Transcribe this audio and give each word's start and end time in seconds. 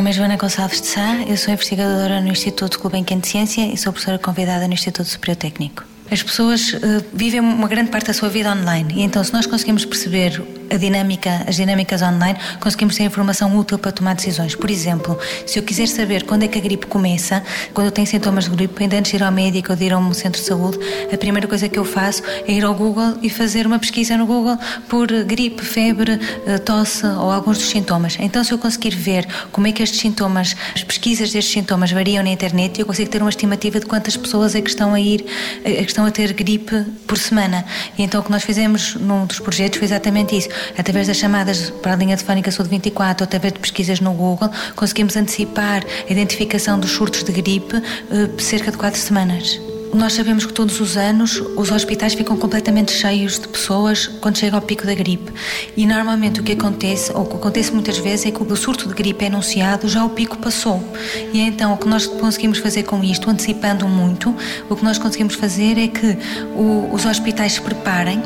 é 0.00 0.12
Joana 0.12 0.36
Gonçalves 0.36 0.80
de 0.80 0.86
Sá, 0.86 1.16
eu 1.28 1.36
sou 1.36 1.52
investigadora 1.52 2.18
no 2.20 2.28
Instituto 2.28 2.80
Gulbenkian 2.80 3.18
de 3.18 3.28
Ciência 3.28 3.60
e 3.66 3.76
sou 3.76 3.92
professora 3.92 4.18
convidada 4.18 4.66
no 4.66 4.72
Instituto 4.72 5.04
Superior 5.04 5.36
Técnico. 5.36 5.84
As 6.10 6.22
pessoas 6.22 6.72
uh, 6.72 6.78
vivem 7.12 7.40
uma 7.40 7.68
grande 7.68 7.90
parte 7.90 8.06
da 8.06 8.14
sua 8.14 8.30
vida 8.30 8.50
online 8.50 8.94
e 8.96 9.02
então 9.02 9.22
se 9.22 9.32
nós 9.32 9.46
conseguimos 9.46 9.84
perceber 9.84 10.42
a 10.72 10.76
dinâmica, 10.76 11.44
as 11.46 11.56
dinâmicas 11.56 12.00
online, 12.00 12.38
conseguimos 12.58 12.96
ter 12.96 13.04
informação 13.04 13.54
útil 13.56 13.78
para 13.78 13.92
tomar 13.92 14.14
decisões. 14.14 14.54
Por 14.54 14.70
exemplo, 14.70 15.18
se 15.46 15.58
eu 15.58 15.62
quiser 15.62 15.86
saber 15.86 16.24
quando 16.24 16.44
é 16.44 16.48
que 16.48 16.58
a 16.58 16.62
gripe 16.62 16.86
começa, 16.86 17.42
quando 17.74 17.88
eu 17.88 17.90
tenho 17.90 18.06
sintomas 18.06 18.44
de 18.44 18.50
gripe, 18.50 18.82
ainda 18.82 18.96
antes 18.96 19.10
de 19.10 19.18
ir 19.18 19.22
ao 19.22 19.30
médico 19.30 19.72
ou 19.72 19.76
de 19.76 19.84
ir 19.84 19.92
a 19.92 19.98
um 19.98 20.12
centro 20.14 20.40
de 20.40 20.46
saúde, 20.46 20.78
a 21.12 21.16
primeira 21.18 21.46
coisa 21.46 21.68
que 21.68 21.78
eu 21.78 21.84
faço 21.84 22.22
é 22.46 22.52
ir 22.52 22.64
ao 22.64 22.74
Google 22.74 23.18
e 23.22 23.28
fazer 23.28 23.66
uma 23.66 23.78
pesquisa 23.78 24.16
no 24.16 24.24
Google 24.24 24.56
por 24.88 25.06
gripe, 25.24 25.62
febre, 25.62 26.18
eh, 26.46 26.58
tosse 26.58 27.04
ou 27.06 27.30
alguns 27.30 27.58
dos 27.58 27.68
sintomas. 27.68 28.16
Então, 28.18 28.42
se 28.42 28.52
eu 28.52 28.58
conseguir 28.58 28.94
ver 28.96 29.26
como 29.50 29.66
é 29.66 29.72
que 29.72 29.82
estes 29.82 30.00
sintomas, 30.00 30.56
as 30.74 30.82
pesquisas 30.82 31.30
destes 31.32 31.52
sintomas 31.52 31.92
variam 31.92 32.24
na 32.24 32.30
internet, 32.30 32.80
eu 32.80 32.86
consigo 32.86 33.10
ter 33.10 33.20
uma 33.20 33.30
estimativa 33.30 33.78
de 33.78 33.86
quantas 33.86 34.16
pessoas 34.16 34.54
é 34.54 34.62
que 34.62 34.70
estão 34.70 34.94
a 34.94 35.00
ir, 35.00 35.24
é 35.64 35.74
que 35.74 35.90
estão 35.90 36.06
a 36.06 36.10
ter 36.10 36.32
gripe 36.32 36.84
por 37.06 37.18
semana. 37.18 37.64
E 37.98 38.02
então 38.02 38.20
o 38.20 38.24
que 38.24 38.30
nós 38.30 38.42
fizemos 38.42 38.94
num 38.94 39.26
dos 39.26 39.38
projetos 39.38 39.78
foi 39.78 39.86
exatamente 39.86 40.36
isso 40.36 40.48
através 40.76 41.06
das 41.06 41.16
chamadas 41.16 41.70
para 41.70 41.92
a 41.92 41.96
linha 41.96 42.16
telefónica 42.16 42.50
Saúde 42.50 42.70
24 42.70 43.24
ou 43.24 43.26
através 43.26 43.52
de 43.52 43.60
pesquisas 43.60 44.00
no 44.00 44.12
Google, 44.12 44.50
conseguimos 44.76 45.16
antecipar 45.16 45.84
a 46.08 46.12
identificação 46.12 46.78
dos 46.78 46.90
surtos 46.90 47.22
de 47.22 47.32
gripe 47.32 47.76
eh, 47.76 48.40
cerca 48.40 48.70
de 48.70 48.76
quatro 48.76 49.00
semanas. 49.00 49.60
Nós 49.94 50.14
sabemos 50.14 50.46
que 50.46 50.54
todos 50.54 50.80
os 50.80 50.96
anos 50.96 51.36
os 51.54 51.70
hospitais 51.70 52.14
ficam 52.14 52.34
completamente 52.34 52.92
cheios 52.92 53.38
de 53.38 53.46
pessoas 53.46 54.06
quando 54.06 54.38
chega 54.38 54.56
ao 54.56 54.62
pico 54.62 54.86
da 54.86 54.94
gripe. 54.94 55.30
E 55.76 55.86
normalmente 55.86 56.40
o 56.40 56.42
que 56.42 56.52
acontece, 56.52 57.12
ou 57.12 57.24
o 57.24 57.26
que 57.26 57.36
acontece 57.36 57.72
muitas 57.72 57.98
vezes, 57.98 58.24
é 58.24 58.30
que 58.30 58.42
o 58.42 58.56
surto 58.56 58.88
de 58.88 58.94
gripe 58.94 59.26
é 59.26 59.28
anunciado, 59.28 59.86
já 59.86 60.02
o 60.02 60.08
pico 60.08 60.38
passou. 60.38 60.82
E 61.30 61.40
então 61.40 61.74
o 61.74 61.76
que 61.76 61.86
nós 61.86 62.06
conseguimos 62.06 62.56
fazer 62.56 62.84
com 62.84 63.04
isto, 63.04 63.28
antecipando 63.28 63.86
muito, 63.86 64.34
o 64.70 64.74
que 64.74 64.82
nós 64.82 64.96
conseguimos 64.96 65.34
fazer 65.34 65.78
é 65.78 65.88
que 65.88 66.16
o, 66.56 66.88
os 66.90 67.04
hospitais 67.04 67.52
se 67.52 67.60
preparem 67.60 68.22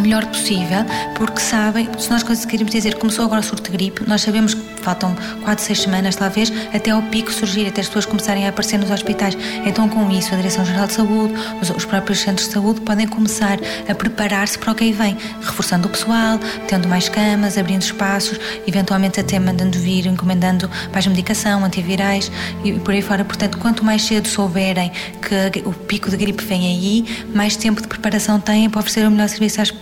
melhor 0.00 0.26
possível, 0.26 0.84
porque 1.14 1.40
sabem, 1.40 1.88
se 1.98 2.10
nós 2.10 2.22
conseguirmos 2.22 2.72
dizer 2.72 2.96
começou 2.96 3.24
agora 3.24 3.40
o 3.40 3.44
surto 3.44 3.70
de 3.70 3.76
gripe, 3.76 4.08
nós 4.08 4.22
sabemos 4.22 4.54
que 4.54 4.70
faltam 4.80 5.14
4, 5.44 5.64
6 5.64 5.80
semanas, 5.82 6.16
talvez, 6.16 6.52
até 6.72 6.90
ao 6.90 7.02
pico 7.02 7.30
surgir, 7.32 7.66
até 7.66 7.80
as 7.80 7.86
pessoas 7.86 8.06
começarem 8.06 8.46
a 8.46 8.50
aparecer 8.50 8.78
nos 8.78 8.90
hospitais. 8.90 9.36
Então, 9.64 9.88
com 9.88 10.10
isso, 10.10 10.32
a 10.32 10.36
Direção-Geral 10.36 10.86
de 10.86 10.92
Saúde, 10.94 11.34
os, 11.60 11.70
os, 11.70 11.84
próprios 11.84 12.20
centros 12.20 12.48
de 12.48 12.54
saúde 12.54 12.80
podem 12.80 13.06
começar 13.06 13.58
a 13.88 13.94
preparar-se 13.94 14.58
para 14.58 14.72
o 14.72 14.74
que 14.74 14.84
aí 14.84 14.92
vem, 14.92 15.16
reforçando 15.40 15.88
o 15.88 15.90
pessoal, 15.90 16.38
tendo 16.66 16.88
mais 16.88 17.08
camas, 17.08 17.58
abrindo 17.58 17.82
espaços, 17.82 18.38
eventualmente 18.66 19.20
até 19.20 19.38
mandando 19.38 19.78
vir, 19.78 20.06
encomendando 20.06 20.70
mais 20.92 21.06
medicação, 21.06 21.64
antivirais 21.64 22.30
e 22.64 22.72
por 22.72 22.94
aí 22.94 23.02
fora. 23.02 23.24
Portanto, 23.24 23.58
quanto 23.58 23.84
mais 23.84 24.02
cedo 24.02 24.28
souberem 24.28 24.90
que 25.20 25.60
o 25.64 25.72
pico 25.72 26.10
de 26.10 26.16
gripe 26.16 26.44
vem 26.44 26.66
aí, 26.66 27.26
mais 27.34 27.56
tempo 27.56 27.80
de 27.82 27.88
preparação 27.88 28.40
têm 28.40 28.68
para 28.70 28.80
oferecer 28.80 29.06
o 29.06 29.10
melhor 29.10 29.28
serviço 29.28 29.60
às, 29.60 29.74